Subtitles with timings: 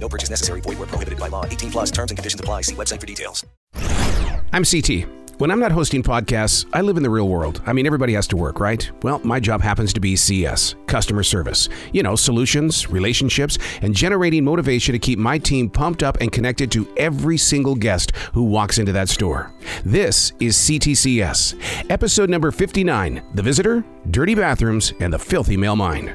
[0.00, 0.60] No purchase necessary.
[0.62, 1.44] Void where prohibited by law.
[1.44, 2.62] 18 plus terms and conditions apply.
[2.62, 3.44] See website for details.
[4.52, 5.06] I'm CT.
[5.40, 7.62] When I'm not hosting podcasts, I live in the real world.
[7.64, 8.90] I mean, everybody has to work, right?
[9.02, 11.70] Well, my job happens to be CS, customer service.
[11.94, 16.70] You know, solutions, relationships, and generating motivation to keep my team pumped up and connected
[16.72, 19.50] to every single guest who walks into that store.
[19.82, 26.12] This is CTCS, episode number 59 The Visitor, Dirty Bathrooms, and the Filthy Male Mind.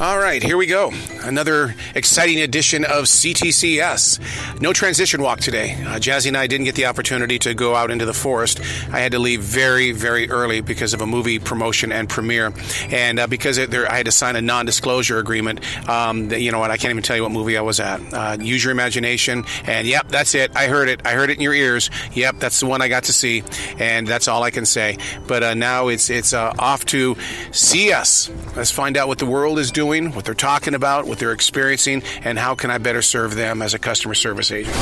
[0.00, 0.90] All right, here we go.
[1.24, 4.60] Another exciting edition of CTCS.
[4.60, 5.74] No transition walk today.
[5.74, 8.60] Uh, Jazzy and I didn't get the opportunity to go out into the forest.
[8.92, 12.52] I had to leave very, very early because of a movie promotion and premiere,
[12.90, 15.60] and uh, because it, there, I had to sign a non-disclosure agreement.
[15.88, 16.70] Um, that, you know what?
[16.70, 18.00] I can't even tell you what movie I was at.
[18.12, 20.54] Uh, use your imagination, and yep, that's it.
[20.56, 21.06] I heard it.
[21.06, 21.90] I heard it in your ears.
[22.12, 23.44] Yep, that's the one I got to see,
[23.78, 24.98] and that's all I can say.
[25.26, 27.16] But uh, now it's it's uh, off to
[27.52, 28.30] CS.
[28.56, 32.02] Let's find out what the world is doing what they're talking about, what they're experiencing,
[32.24, 34.74] and how can I better serve them as a customer service agent.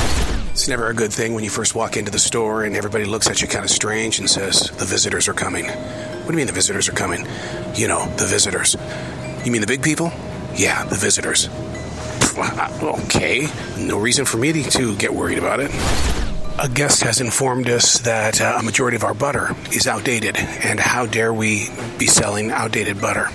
[0.52, 3.28] It's never a good thing when you first walk into the store and everybody looks
[3.28, 5.66] at you kind of strange and says, The visitors are coming.
[5.66, 7.26] What do you mean the visitors are coming?
[7.74, 8.76] You know, the visitors.
[9.44, 10.12] You mean the big people?
[10.54, 11.48] Yeah, the visitors.
[12.80, 16.19] Okay, no reason for me to get worried about it.
[16.62, 20.78] A guest has informed us that uh, a majority of our butter is outdated, and
[20.78, 23.30] how dare we be selling outdated butter?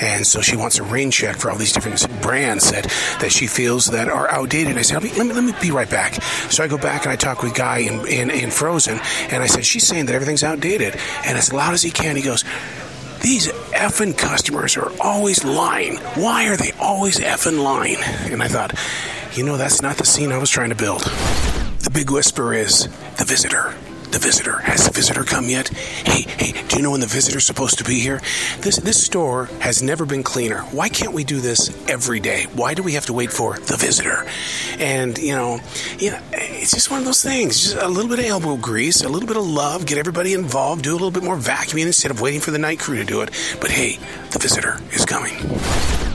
[0.00, 2.84] And so she wants a rain check for all these different brands that,
[3.20, 4.78] that she feels that are outdated.
[4.78, 6.14] I said, let me, let me be right back.
[6.50, 8.98] So I go back and I talk with Guy in, in, in Frozen,
[9.28, 10.96] and I said, she's saying that everything's outdated.
[11.26, 12.44] And as loud as he can, he goes,
[13.20, 15.96] these effing customers are always lying.
[16.14, 17.98] Why are they always effing lying?
[18.32, 18.72] And I thought,
[19.36, 21.02] you know, that's not the scene I was trying to build.
[21.84, 23.74] The big whisper is the visitor.
[24.10, 24.56] The visitor.
[24.60, 25.68] Has the visitor come yet?
[25.68, 28.22] Hey, hey, do you know when the visitor's supposed to be here?
[28.60, 30.62] This this store has never been cleaner.
[30.72, 32.46] Why can't we do this every day?
[32.54, 34.24] Why do we have to wait for the visitor?
[34.78, 35.60] And you know,
[35.98, 37.60] you know, it's just one of those things.
[37.60, 40.84] Just a little bit of elbow grease, a little bit of love, get everybody involved,
[40.84, 43.20] do a little bit more vacuuming instead of waiting for the night crew to do
[43.20, 43.28] it.
[43.60, 43.98] But hey,
[44.30, 45.34] the visitor is coming.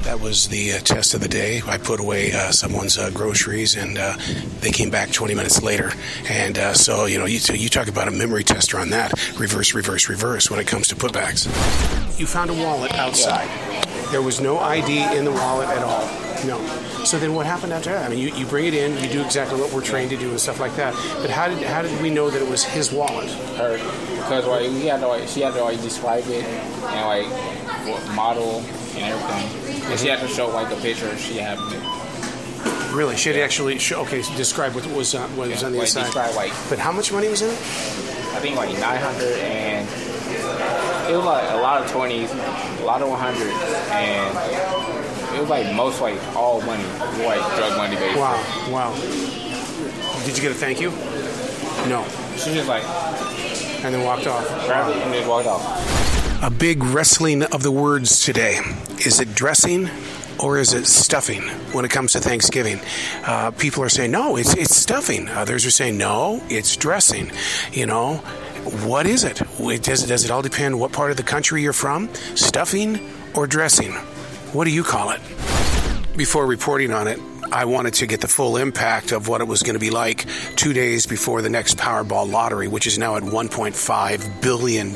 [0.10, 1.62] That was the uh, test of the day.
[1.68, 4.18] I put away uh, someone's uh, groceries, and uh,
[4.60, 5.92] they came back 20 minutes later.
[6.28, 9.14] And uh, so, you know, you, you talk about a memory tester on that.
[9.38, 11.46] Reverse, reverse, reverse when it comes to putbacks.
[12.20, 13.48] You found a wallet outside.
[14.10, 16.08] There was no ID in the wallet at all.
[16.44, 16.58] No.
[17.06, 18.04] So then what happened after that?
[18.04, 20.32] I mean, you, you bring it in, you do exactly what we're trained to do
[20.32, 20.96] and stuff like that.
[21.22, 23.30] But how did how did we know that it was his wallet?
[23.58, 23.78] Her,
[24.16, 28.64] because like we had to like she had to like describe it and like model
[28.96, 29.69] and everything.
[29.90, 31.58] And she had to show like a picture she had.
[32.94, 33.16] Really?
[33.18, 35.88] She had to actually show, okay, describe what was on, what was on the like,
[35.88, 36.04] inside.
[36.06, 37.54] describe like But how much money was in it?
[38.34, 39.88] I think like 900 and
[41.12, 42.30] it was like a lot of 20s,
[42.82, 47.78] a lot of 100s, and it was like most like all money, It like drug
[47.78, 48.22] money basically.
[48.22, 48.38] Wow,
[48.70, 48.96] wow.
[50.26, 50.92] Did you get a thank you?
[51.90, 52.06] No.
[52.38, 52.84] She just like
[53.84, 54.46] And then walked off.
[54.66, 56.44] grabbed it and just walked off.
[56.44, 58.60] A big wrestling of the words today.
[59.06, 59.90] Is it dressing
[60.40, 61.42] or is it stuffing
[61.74, 62.80] when it comes to Thanksgiving?
[63.26, 65.28] Uh, people are saying, no, it's, it's stuffing.
[65.30, 67.32] Others are saying, no, it's dressing.
[67.72, 68.16] You know,
[68.86, 69.42] what is it?
[69.60, 72.14] It- Does, does it all depend what part of the country you're from?
[72.36, 73.00] Stuffing
[73.34, 73.94] or dressing?
[74.54, 75.22] What do you call it?
[76.18, 77.20] Before reporting on it,
[77.52, 80.26] I wanted to get the full impact of what it was going to be like
[80.56, 84.90] two days before the next Powerball lottery, which is now at $1.5 billion.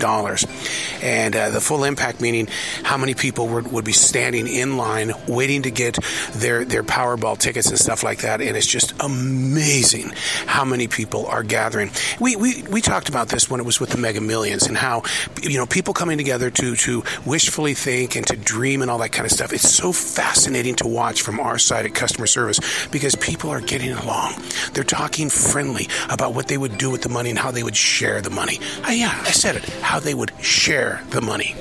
[1.01, 2.47] And uh, the full impact meaning
[2.83, 5.97] how many people would, would be standing in line waiting to get
[6.33, 8.39] their, their Powerball tickets and stuff like that.
[8.39, 10.11] And it's just amazing
[10.45, 11.89] how many people are gathering.
[12.19, 15.03] We, we, we talked about this when it was with the Mega Millions and how,
[15.41, 19.11] you know, people coming together to, to wishfully think and to dream and all that
[19.11, 19.53] kind of stuff.
[19.53, 23.61] It's so fascinating to watch from our side at customer service service because people are
[23.61, 24.35] getting along.
[24.73, 27.75] They're talking friendly about what they would do with the money and how they would
[27.75, 28.59] share the money.
[28.85, 29.63] Uh, yeah, I said it.
[29.81, 31.55] How they would share the money.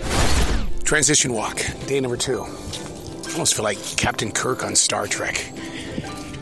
[0.84, 2.42] Transition walk, day number two.
[2.42, 5.52] I almost feel like Captain Kirk on Star Trek.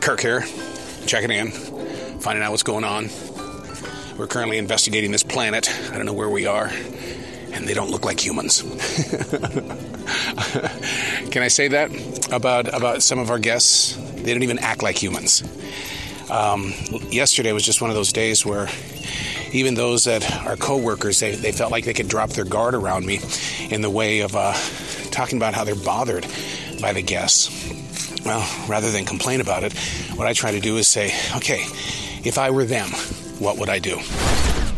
[0.00, 0.44] Kirk here,
[1.06, 1.50] checking in,
[2.20, 3.10] finding out what's going on.
[4.16, 5.70] We're currently investigating this planet.
[5.92, 6.70] I don't know where we are,
[7.52, 8.62] and they don't look like humans.
[11.30, 11.90] Can I say that
[12.32, 13.98] about about some of our guests?
[14.22, 15.42] They don't even act like humans.
[16.30, 16.72] Um,
[17.10, 18.68] yesterday was just one of those days where
[19.52, 23.04] even those that are coworkers, they, they felt like they could drop their guard around
[23.04, 23.20] me
[23.68, 24.54] in the way of uh,
[25.10, 26.26] talking about how they're bothered
[26.80, 27.50] by the guests.
[28.24, 29.72] Well, rather than complain about it,
[30.14, 31.64] what I try to do is say, okay,
[32.22, 32.90] if I were them,
[33.38, 33.98] what would I do?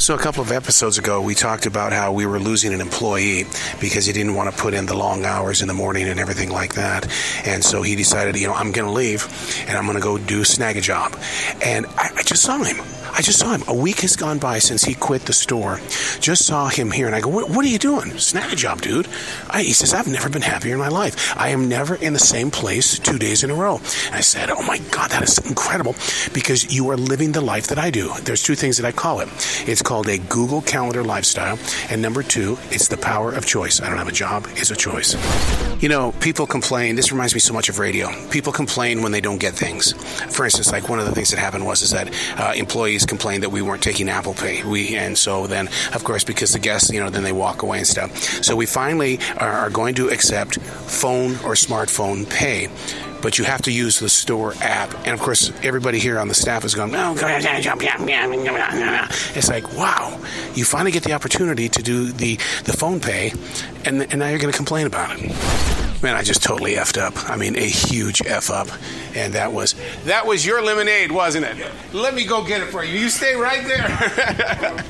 [0.03, 3.45] So, a couple of episodes ago, we talked about how we were losing an employee
[3.81, 6.51] because he didn't want to put in the long hours in the morning and everything
[6.51, 7.07] like that.
[7.47, 9.29] And so he decided, you know, I'm going to leave
[9.69, 11.15] and I'm going to go do Snagajob.
[11.65, 12.79] And I, I just saw him.
[13.15, 13.63] I just saw him.
[13.69, 15.81] A week has gone by since he quit the store.
[16.21, 18.11] Just saw him here, and I go, "What, are you doing?
[18.13, 19.09] Snagajob, dude."
[19.51, 21.35] I, he says, "I've never been happier in my life.
[21.37, 23.77] I am never in the same place two days in a row."
[24.07, 25.95] And I said, "Oh my God, that is incredible
[26.33, 29.21] because you are living the life that I do." There's two things that I call
[29.21, 29.29] it.
[29.67, 31.59] It's called a Google Calendar lifestyle,
[31.91, 33.81] and number two, it's the power of choice.
[33.81, 35.17] I don't have a job; it's a choice.
[35.83, 36.97] You know, people complain.
[36.97, 38.09] This reminds me so much of radio.
[38.31, 39.93] People complain when they don't get things.
[40.35, 42.09] For instance, like one of the things that happened was is that
[42.39, 44.63] uh, employees complained that we weren't taking Apple Pay.
[44.65, 47.79] We and so then, of course, because the guests, you know, then they walk away
[47.79, 48.17] and stuff.
[48.45, 52.69] So we finally are, going to accept phone or smartphone pay.
[53.23, 56.35] But you have to use the store app, and of course, everybody here on the
[56.35, 56.91] staff is going.
[59.37, 60.21] It's like, wow!
[60.55, 62.35] You finally get the opportunity to do the
[62.65, 63.33] the phone pay,
[63.85, 65.72] and and now you're going to complain about it.
[66.03, 67.31] Man, I just totally effed up.
[67.31, 68.67] I mean, a huge f up,
[69.15, 71.71] and that was that was your lemonade, wasn't it?
[71.93, 72.99] Let me go get it for you.
[72.99, 73.87] You stay right there.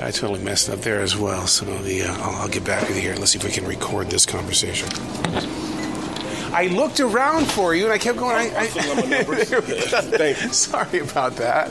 [0.00, 1.46] I totally messed up there as well.
[1.46, 3.16] So the uh, I'll, I'll get back with you here.
[3.16, 4.88] Let's see if we can record this conversation.
[6.54, 8.50] I looked around for you and I kept going.
[8.54, 8.66] I, I,
[10.52, 11.70] sorry about that.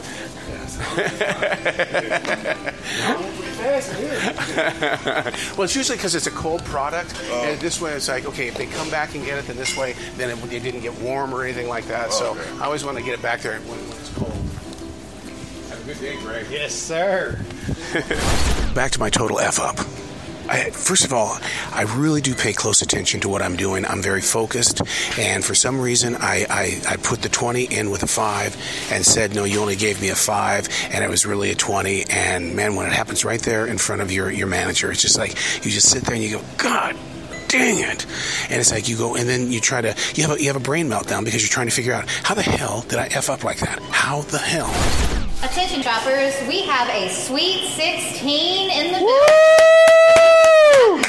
[5.57, 7.44] well, it's usually because it's a cold product, oh.
[7.45, 9.77] and this way it's like, okay, if they come back and get it, then this
[9.77, 12.07] way, then it, it didn't get warm or anything like that.
[12.12, 14.33] Oh, so I always want to get it back there when, when it's cold.
[15.69, 16.45] Have a good day, Greg.
[16.51, 17.39] Yes, sir.
[18.75, 19.77] Back to my total F up.
[20.54, 21.40] I, first of all,
[21.72, 23.88] I really do pay close attention to what I'm doing.
[23.88, 24.82] I'm very focused,
[25.18, 29.04] and for some reason, I, I, I put the 20 in with a 5 and
[29.04, 32.06] said, No, you only gave me a 5, and it was really a 20.
[32.08, 35.18] And man, when it happens right there in front of your, your manager, it's just
[35.18, 35.32] like
[35.66, 36.96] you just sit there and you go, God
[37.48, 38.06] dang it.
[38.50, 40.56] And it's like you go and then you try to you have a, you have
[40.56, 43.30] a brain meltdown because you're trying to figure out how the hell did i f
[43.30, 43.80] up like that?
[43.92, 44.70] How the hell?
[45.44, 49.93] Attention shoppers, we have a Sweet 16 in the building.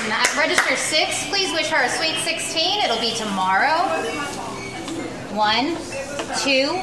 [0.04, 2.84] Um, at register 6, please wish her a Sweet 16.
[2.84, 3.88] It'll be tomorrow.
[5.32, 5.76] One,
[6.42, 6.78] two,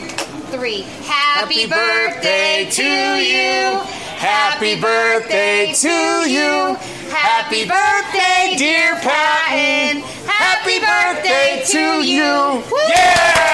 [0.49, 0.81] three.
[1.05, 3.79] Happy, birthday to you.
[4.17, 5.89] Happy birthday to
[6.29, 6.75] you.
[7.11, 10.01] Happy birthday, dear Patton.
[10.25, 12.63] Happy birthday to you.
[12.89, 13.51] Yeah!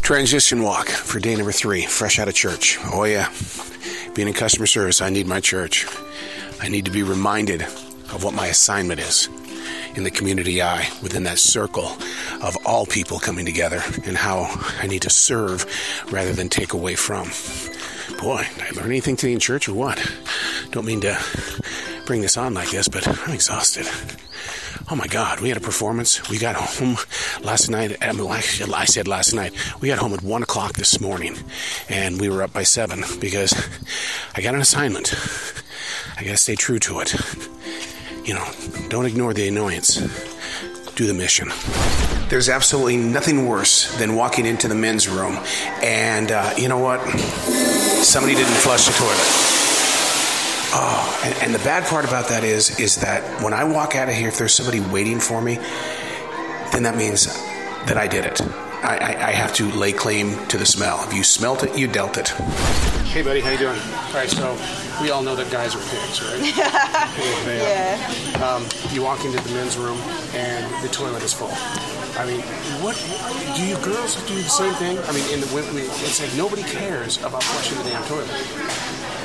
[0.00, 2.78] Transition walk for day number three, fresh out of church.
[2.90, 3.28] Oh, yeah.
[4.18, 5.86] Being in customer service, I need my church.
[6.60, 9.28] I need to be reminded of what my assignment is
[9.94, 11.86] in the community eye, within that circle
[12.42, 14.48] of all people coming together, and how
[14.80, 15.64] I need to serve
[16.10, 17.28] rather than take away from.
[18.20, 20.04] Boy, did I learn anything today in church or what?
[20.72, 21.16] Don't mean to
[22.04, 23.86] bring this on like this, but I'm exhausted.
[24.90, 26.28] Oh my God, we had a performance.
[26.30, 26.96] We got home
[27.42, 27.96] last night.
[28.00, 29.52] I, said last night.
[29.80, 31.36] We got home at 1 o'clock this morning,
[31.88, 33.54] and we were up by 7 because
[34.34, 35.14] I got an assignment.
[36.16, 37.14] I got to stay true to it.
[38.24, 38.46] You know,
[38.88, 39.96] don't ignore the annoyance,
[40.94, 41.50] do the mission.
[42.28, 45.38] There's absolutely nothing worse than walking into the men's room,
[45.82, 47.00] and uh, you know what?
[48.04, 49.47] Somebody didn't flush the toilet.
[50.70, 54.08] Oh, and, and, the bad part about that is, is that when I walk out
[54.08, 55.56] of here, if there's somebody waiting for me,
[56.72, 57.26] then that means
[57.86, 58.40] that I did it.
[58.82, 61.02] I, I, I have to lay claim to the smell.
[61.04, 62.28] If you smelt it, you dealt it.
[63.08, 63.80] Hey, buddy, how you doing?
[63.80, 64.56] All right, so
[65.00, 66.54] we all know that guys are pigs, right?
[67.48, 68.44] yeah.
[68.44, 69.98] Um, you walk into the men's room
[70.34, 71.50] and the toilet is full.
[72.20, 72.40] I mean,
[72.84, 72.94] what
[73.56, 74.98] do you girls do the same thing?
[74.98, 75.48] I mean, in the
[76.04, 79.17] it's like nobody cares about flushing the damn toilet.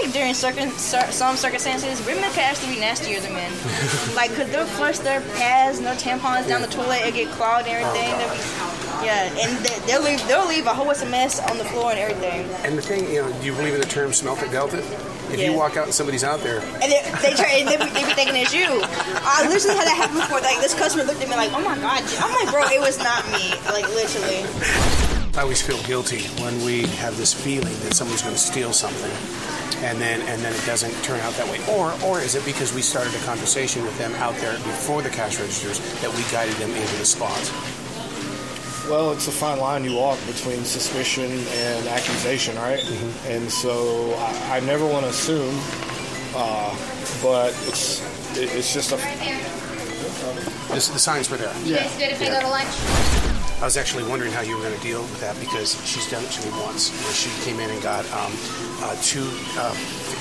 [0.00, 3.52] Think during certain some circumstances, women can actually be nastier than men.
[4.16, 7.84] like, cause they'll flush their pads, no tampons down the toilet, it get clogged and
[7.84, 8.10] everything.
[8.18, 11.64] Be, yeah, and they, they'll leave they'll leave a whole bunch of mess on the
[11.64, 12.48] floor and everything.
[12.64, 14.84] And the thing, you know, do you believe in the term "smelt it, dealt it"?
[15.30, 17.90] If you walk out and somebody's out there, And they, they try, and they, be-
[17.92, 18.68] they be thinking it's you.
[18.68, 20.40] I literally had that happen before.
[20.40, 22.98] Like this customer looked at me like, "Oh my god!" I'm like, "Bro, it was
[22.98, 24.44] not me." Like literally.
[25.34, 29.10] I always feel guilty when we have this feeling that someone's going to steal something,
[29.76, 31.60] and then and then it doesn't turn out that way.
[31.68, 35.10] Or or is it because we started a conversation with them out there before the
[35.10, 37.40] cash registers that we guided them into the spot?
[38.88, 42.82] Well, it's a fine line you walk between suspicion and accusation, right?
[43.26, 45.54] And so I, I never want to assume,
[46.34, 46.76] uh,
[47.22, 48.00] but it's
[48.36, 48.96] it, it's just a.
[50.74, 51.54] This, the signs were there.
[51.64, 53.21] You guys good if I go to lunch?
[53.62, 56.24] I was actually wondering how you were going to deal with that because she's done
[56.24, 56.90] it to me once.
[57.06, 58.34] Where she came in and got um,
[58.82, 59.22] uh, two
[59.54, 59.70] uh,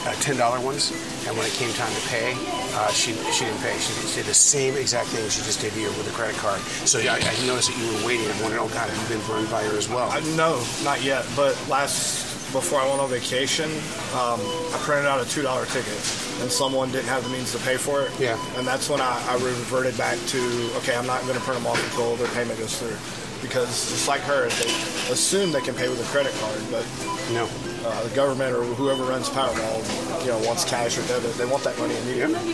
[0.06, 0.94] uh, ten dollar ones,
[1.26, 2.38] and when it came time to pay,
[2.78, 3.74] uh, she she didn't pay.
[3.80, 6.62] She did the same exact thing she just did here with a credit card.
[6.86, 8.30] So I, I noticed that you were waiting.
[8.30, 10.12] I'm wondering, oh God, have you been burned by her as well?
[10.12, 11.26] I, no, not yet.
[11.36, 13.72] But last before I went on vacation,
[14.14, 14.38] um,
[14.70, 15.98] I printed out a two dollar ticket,
[16.42, 18.12] and someone didn't have the means to pay for it.
[18.20, 18.38] Yeah.
[18.58, 20.40] And that's when I, I reverted back to
[20.78, 22.98] okay, I'm not going to print them off until their payment goes through,
[23.42, 24.72] because just like her, they
[25.12, 26.86] assume they can pay with a credit card, but
[27.34, 27.50] no.
[27.84, 31.34] Uh, the government or whoever runs Powerball, you know, wants cash or debit.
[31.34, 32.54] They want that money immediately.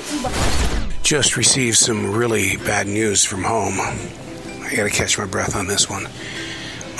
[1.03, 3.74] Just received some really bad news from home.
[3.79, 6.08] I got to catch my breath on this one.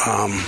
[0.06, 0.44] Um,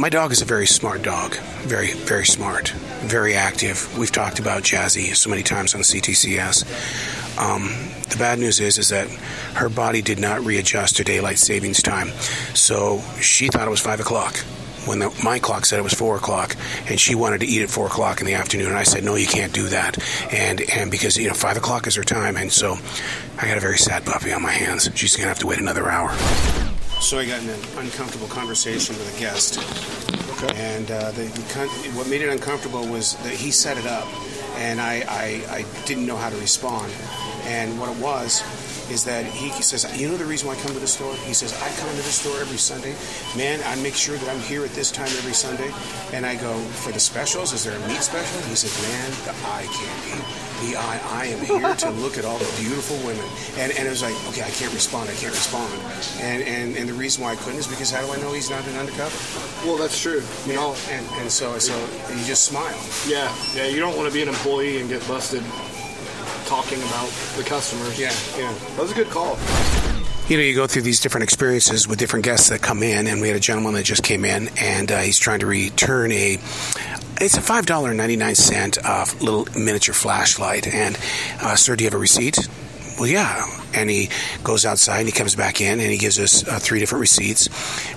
[0.00, 1.36] my dog is a very smart dog.
[1.64, 2.72] Very, very smart.
[3.02, 3.98] Very active.
[3.98, 7.38] We've talked about Jazzy so many times on CTCS.
[7.38, 7.68] Um,
[8.08, 9.08] the bad news is, is that
[9.54, 12.08] her body did not readjust to daylight savings time,
[12.54, 14.36] so she thought it was five o'clock
[14.86, 16.56] when the, my clock said it was four o'clock,
[16.88, 18.68] and she wanted to eat at four o'clock in the afternoon.
[18.68, 19.98] And I said, no, you can't do that,
[20.32, 22.76] and and because you know five o'clock is her time, and so
[23.38, 24.90] I got a very sad puppy on my hands.
[24.94, 26.10] She's gonna have to wait another hour.
[27.02, 29.58] So I got in an uncomfortable conversation with a guest,
[30.54, 34.06] and uh, the, the con- what made it uncomfortable was that he set it up,
[34.56, 36.90] and I, I, I didn't know how to respond.
[37.42, 38.40] And what it was
[38.92, 41.14] is that he says, you know the reason why I come to the store?
[41.24, 42.94] He says, I come to the store every Sunday.
[43.36, 45.72] Man, I make sure that I'm here at this time every Sunday.
[46.12, 46.52] And I go,
[46.84, 48.40] for the specials, is there a meat special?
[48.42, 50.20] He says, man, the eye candy.
[50.68, 53.24] The eye, I am here to look at all the beautiful women.
[53.56, 55.72] And, and it was like, okay, I can't respond, I can't respond.
[56.20, 58.50] And, and, and the reason why I couldn't is because how do I know he's
[58.50, 59.16] not an undercover?
[59.66, 60.22] Well, that's true.
[60.46, 61.74] You know, and, and so, so
[62.12, 62.78] you just smile.
[63.08, 63.66] Yeah, yeah.
[63.66, 65.42] You don't want to be an employee and get busted
[66.52, 67.98] talking about the customers.
[67.98, 68.52] Yeah, yeah.
[68.76, 69.38] That was a good call.
[70.28, 73.22] You know, you go through these different experiences with different guests that come in, and
[73.22, 76.34] we had a gentleman that just came in, and uh, he's trying to return a.
[77.22, 80.98] It's a five dollar and ninety nine cent uh, little miniature flashlight, and
[81.40, 82.36] uh, sir, do you have a receipt?
[82.98, 83.46] Well, yeah.
[83.74, 84.10] And he
[84.44, 87.48] goes outside and he comes back in and he gives us uh, three different receipts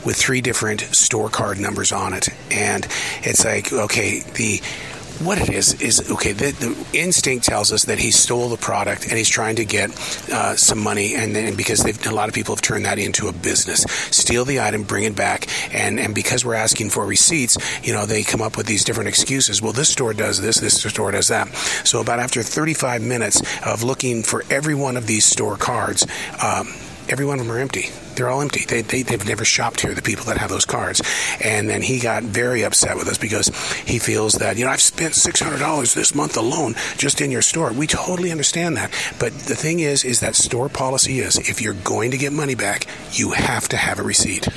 [0.05, 2.29] with three different store card numbers on it.
[2.49, 2.87] And
[3.21, 4.61] it's like, okay, the
[5.23, 6.33] what it is is okay.
[6.33, 9.91] The, the instinct tells us that he stole the product and he's trying to get
[10.31, 13.33] uh, some money, and then because a lot of people have turned that into a
[13.33, 13.81] business,
[14.11, 18.05] steal the item, bring it back, and and because we're asking for receipts, you know,
[18.05, 19.61] they come up with these different excuses.
[19.61, 21.53] Well, this store does this, this store does that.
[21.85, 26.05] So about after 35 minutes of looking for every one of these store cards.
[26.41, 26.73] Um,
[27.07, 27.89] Every one of them are empty.
[28.15, 28.65] They're all empty.
[28.65, 31.01] They, they, they've never shopped here, the people that have those cards.
[31.43, 33.47] And then he got very upset with us because
[33.85, 37.71] he feels that, you know, I've spent $600 this month alone just in your store.
[37.73, 38.91] We totally understand that.
[39.19, 42.55] But the thing is, is that store policy is if you're going to get money
[42.55, 44.47] back, you have to have a receipt.